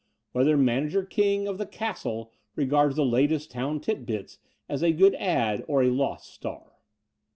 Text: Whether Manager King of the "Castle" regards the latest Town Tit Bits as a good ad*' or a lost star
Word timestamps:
Whether 0.33 0.57
Manager 0.57 1.05
King 1.05 1.47
of 1.47 1.59
the 1.59 1.65
"Castle" 1.67 2.31
regards 2.55 2.95
the 2.95 3.05
latest 3.05 3.51
Town 3.51 3.79
Tit 3.79 4.03
Bits 4.03 4.39
as 4.67 4.81
a 4.81 4.91
good 4.91 5.13
ad*' 5.13 5.63
or 5.67 5.83
a 5.83 5.91
lost 5.91 6.33
star 6.33 6.71